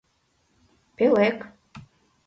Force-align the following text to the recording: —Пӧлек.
—Пӧлек. 0.95 1.37